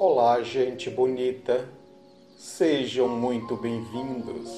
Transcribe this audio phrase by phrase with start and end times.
[0.00, 1.68] Olá, gente bonita.
[2.36, 4.48] Sejam muito bem-vindos.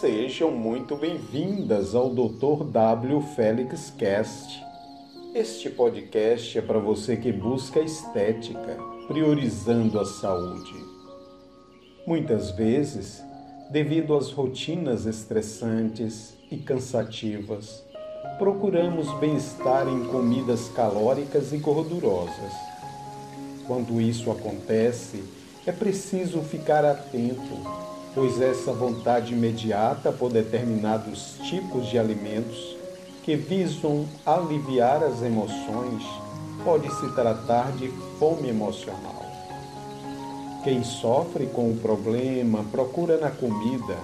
[0.00, 2.62] Sejam muito bem-vindas ao Dr.
[2.70, 4.64] W Félix Cast.
[5.34, 8.78] Este podcast é para você que busca estética,
[9.08, 10.76] priorizando a saúde.
[12.06, 13.24] Muitas vezes,
[13.68, 17.84] devido às rotinas estressantes e cansativas,
[18.38, 22.75] procuramos bem-estar em comidas calóricas e gordurosas.
[23.66, 25.24] Quando isso acontece,
[25.66, 27.58] é preciso ficar atento,
[28.14, 32.76] pois essa vontade imediata por determinados tipos de alimentos
[33.24, 36.04] que visam aliviar as emoções
[36.64, 39.26] pode se tratar de fome emocional.
[40.62, 43.96] Quem sofre com o problema procura na comida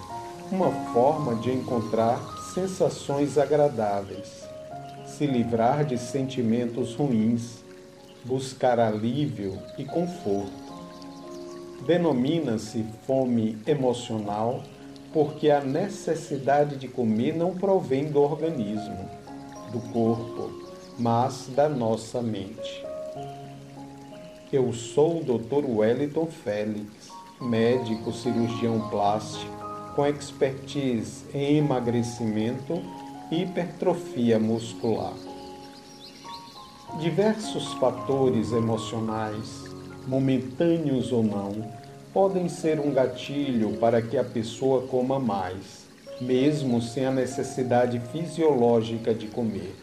[0.51, 2.21] uma forma de encontrar
[2.53, 4.45] sensações agradáveis,
[5.07, 7.62] se livrar de sentimentos ruins,
[8.25, 10.73] buscar alívio e conforto.
[11.87, 14.63] Denomina-se fome emocional
[15.13, 19.09] porque a necessidade de comer não provém do organismo,
[19.71, 20.51] do corpo,
[20.99, 22.85] mas da nossa mente.
[24.53, 25.69] Eu sou o Dr.
[25.69, 27.09] Wellington Félix,
[27.41, 29.63] médico cirurgião plástico
[29.95, 32.83] com expertise em emagrecimento
[33.31, 35.32] e hipertrofia muscular.
[37.01, 39.65] Diversos fatores emocionais,
[40.07, 41.67] momentâneos ou não,
[42.13, 45.87] podem ser um gatilho para que a pessoa coma mais,
[46.21, 49.75] mesmo sem a necessidade fisiológica de comer.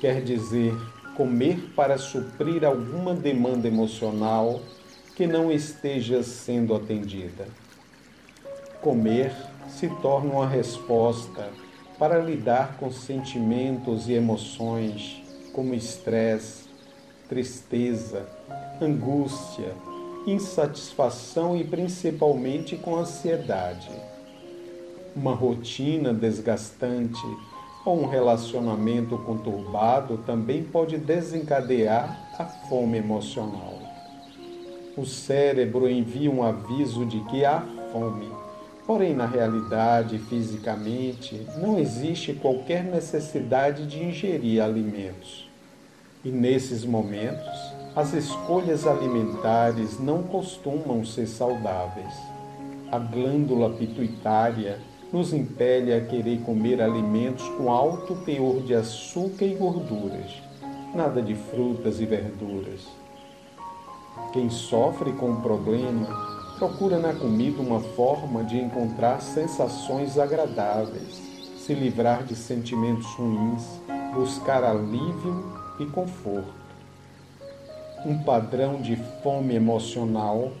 [0.00, 0.74] Quer dizer,
[1.16, 4.60] comer para suprir alguma demanda emocional
[5.16, 7.46] que não esteja sendo atendida.
[8.82, 9.34] Comer
[9.66, 11.48] se torna uma resposta
[11.98, 15.21] para lidar com sentimentos e emoções
[15.52, 16.64] como estresse,
[17.28, 18.26] tristeza,
[18.80, 19.72] angústia,
[20.26, 23.90] insatisfação e principalmente com ansiedade.
[25.14, 27.22] Uma rotina desgastante
[27.84, 33.78] ou um relacionamento conturbado também pode desencadear a fome emocional.
[34.96, 38.30] O cérebro envia um aviso de que há fome
[38.86, 45.48] Porém, na realidade, fisicamente, não existe qualquer necessidade de ingerir alimentos.
[46.24, 52.14] E nesses momentos, as escolhas alimentares não costumam ser saudáveis.
[52.90, 54.78] A glândula pituitária
[55.12, 60.30] nos impele a querer comer alimentos com alto teor de açúcar e gorduras,
[60.94, 62.80] nada de frutas e verduras.
[64.32, 71.20] Quem sofre com o problema procura na comida uma forma de encontrar sensações agradáveis,
[71.58, 73.64] se livrar de sentimentos ruins,
[74.14, 75.44] buscar alívio
[75.80, 76.54] e conforto.
[78.06, 80.52] Um padrão de fome emocional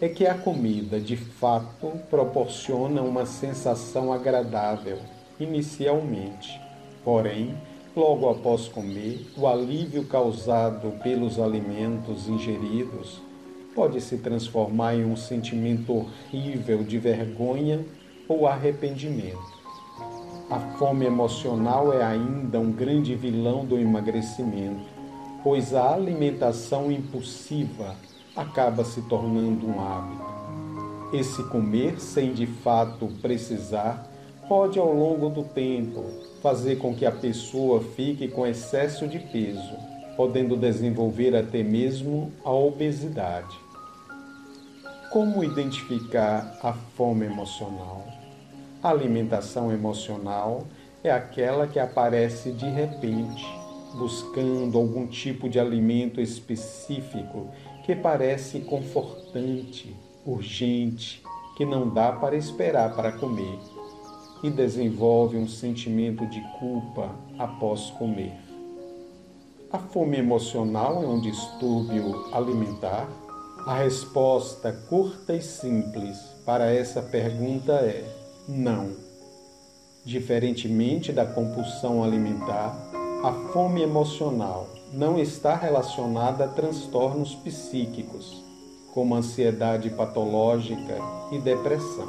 [0.00, 4.96] é que a comida de fato proporciona uma sensação agradável
[5.38, 6.58] inicialmente,
[7.04, 7.54] porém,
[7.94, 13.28] logo após comer, o alívio causado pelos alimentos ingeridos
[13.74, 17.84] pode se transformar em um sentimento horrível de vergonha
[18.28, 19.60] ou arrependimento.
[20.50, 24.82] A fome emocional é ainda um grande vilão do emagrecimento,
[25.44, 27.94] pois a alimentação impulsiva
[28.34, 30.30] acaba se tornando um hábito.
[31.12, 34.08] Esse comer sem de fato precisar
[34.48, 36.04] pode, ao longo do tempo,
[36.42, 42.50] fazer com que a pessoa fique com excesso de peso podendo desenvolver até mesmo a
[42.52, 43.58] obesidade.
[45.10, 48.06] Como identificar a fome emocional?
[48.82, 50.66] A alimentação emocional
[51.02, 53.46] é aquela que aparece de repente,
[53.94, 57.48] buscando algum tipo de alimento específico
[57.86, 59.96] que parece confortante,
[60.26, 61.22] urgente,
[61.56, 63.58] que não dá para esperar para comer
[64.42, 68.49] e desenvolve um sentimento de culpa após comer.
[69.72, 73.08] A fome emocional é um distúrbio alimentar?
[73.64, 78.04] A resposta curta e simples para essa pergunta é
[78.48, 78.90] não.
[80.04, 82.76] Diferentemente da compulsão alimentar,
[83.22, 88.42] a fome emocional não está relacionada a transtornos psíquicos,
[88.92, 90.98] como ansiedade patológica
[91.30, 92.08] e depressão.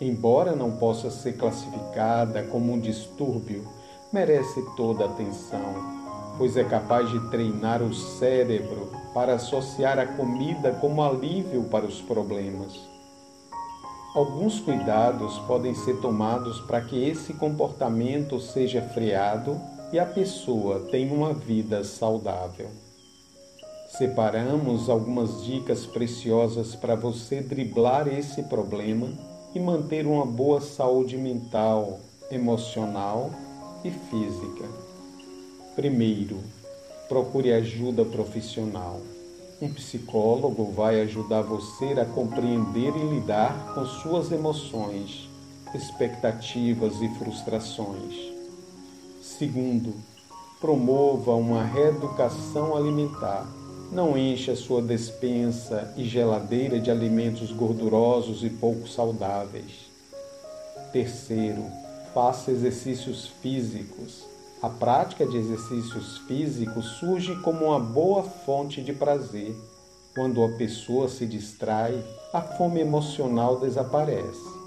[0.00, 3.66] Embora não possa ser classificada como um distúrbio,
[4.12, 5.97] merece toda atenção
[6.38, 12.00] pois é capaz de treinar o cérebro para associar a comida como alívio para os
[12.00, 12.72] problemas.
[14.14, 19.60] Alguns cuidados podem ser tomados para que esse comportamento seja freado
[19.92, 22.68] e a pessoa tenha uma vida saudável.
[23.90, 29.08] Separamos algumas dicas preciosas para você driblar esse problema
[29.54, 31.98] e manter uma boa saúde mental,
[32.30, 33.30] emocional
[33.84, 34.87] e física.
[35.78, 36.40] Primeiro,
[37.08, 39.00] procure ajuda profissional.
[39.62, 45.28] Um psicólogo vai ajudar você a compreender e lidar com suas emoções,
[45.72, 48.12] expectativas e frustrações.
[49.22, 49.94] Segundo,
[50.60, 53.46] promova uma reeducação alimentar.
[53.92, 59.86] Não encha sua despensa e geladeira de alimentos gordurosos e pouco saudáveis.
[60.92, 61.64] Terceiro,
[62.12, 64.27] faça exercícios físicos.
[64.60, 69.54] A prática de exercícios físicos surge como uma boa fonte de prazer.
[70.12, 74.58] Quando a pessoa se distrai, a fome emocional desaparece.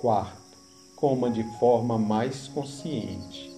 [0.00, 0.58] Quarto,
[0.96, 3.48] coma de forma mais consciente.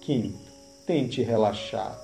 [0.00, 0.50] Quinto,
[0.86, 2.00] tente relaxar.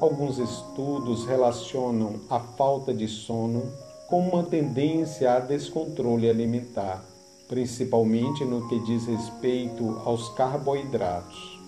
[0.00, 3.70] Alguns estudos relacionam a falta de sono
[4.08, 7.04] com uma tendência a descontrole alimentar,
[7.48, 11.63] principalmente no que diz respeito aos carboidratos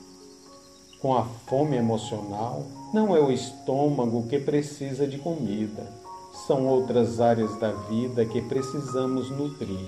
[1.07, 5.87] com a fome emocional, não é o estômago que precisa de comida,
[6.49, 9.87] são outras áreas da vida que precisamos nutrir.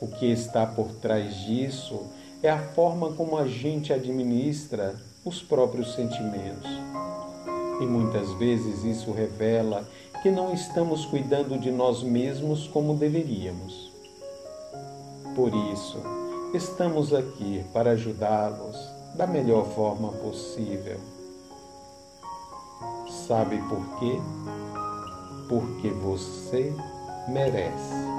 [0.00, 2.02] O que está por trás disso
[2.44, 4.94] é a forma como a gente administra
[5.24, 6.70] os próprios sentimentos.
[7.80, 9.84] E muitas vezes isso revela
[10.22, 13.90] que não estamos cuidando de nós mesmos como deveríamos.
[15.34, 15.98] Por isso,
[16.54, 20.98] estamos aqui para ajudá-los da melhor forma possível.
[23.26, 24.18] Sabe por quê?
[25.48, 26.74] Porque você
[27.28, 28.09] merece.